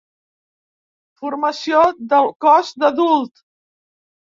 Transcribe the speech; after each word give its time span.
Formació 1.21 1.85
del 2.17 2.33
cos 2.49 2.77
d'adult. 2.87 3.49